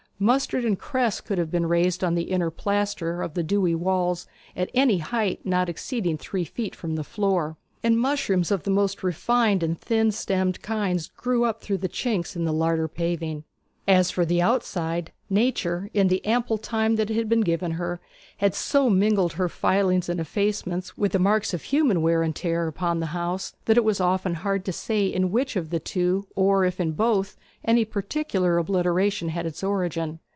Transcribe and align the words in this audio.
Mustard 0.23 0.63
and 0.65 0.77
cress 0.77 1.19
could 1.19 1.39
have 1.39 1.49
been 1.49 1.65
raised 1.65 2.03
on 2.03 2.13
the 2.13 2.25
inner 2.29 2.51
plaster 2.51 3.23
of 3.23 3.33
the 3.33 3.41
dewy 3.41 3.73
walls 3.73 4.27
at 4.55 4.69
any 4.75 4.99
height 4.99 5.43
not 5.47 5.67
exceeding 5.67 6.15
three 6.15 6.45
feet 6.45 6.75
from 6.75 6.93
the 6.95 7.03
floor; 7.03 7.57
and 7.81 7.99
mushrooms 7.99 8.51
of 8.51 8.61
the 8.61 8.69
most 8.69 9.01
refined 9.01 9.63
and 9.63 9.81
thin 9.81 10.11
stemmed 10.11 10.61
kinds 10.61 11.07
grew 11.07 11.43
up 11.43 11.59
through 11.63 11.79
the 11.79 11.89
chinks 11.89 12.35
of 12.35 12.43
the 12.43 12.53
larder 12.53 12.87
paving. 12.87 13.45
As 13.87 14.11
for 14.11 14.23
the 14.23 14.43
outside, 14.43 15.11
Nature, 15.27 15.89
in 15.93 16.07
the 16.09 16.23
ample 16.25 16.57
time 16.57 16.97
that 16.97 17.09
had 17.09 17.27
been 17.29 17.39
given 17.41 17.71
her, 17.71 17.99
had 18.37 18.53
so 18.53 18.89
mingled 18.89 19.33
her 19.33 19.47
filings 19.49 20.09
and 20.09 20.19
effacements 20.19 20.97
with 20.97 21.13
the 21.13 21.19
marks 21.19 21.53
of 21.53 21.63
human 21.63 22.01
wear 22.01 22.21
and 22.21 22.35
tear 22.35 22.67
upon 22.67 22.99
the 22.99 23.05
house, 23.07 23.55
that 23.65 23.77
it 23.77 23.83
was 23.83 24.01
often 24.01 24.33
hard 24.35 24.63
to 24.65 24.73
say 24.73 25.07
in 25.07 25.31
which 25.31 25.55
of 25.55 25.69
the 25.71 25.79
two 25.79 26.27
or 26.35 26.63
if 26.65 26.79
in 26.81 26.91
both, 26.91 27.37
any 27.63 27.85
particular 27.85 28.57
obliteration 28.57 29.29
had 29.29 29.45
its 29.45 29.63
origin. 29.63 30.19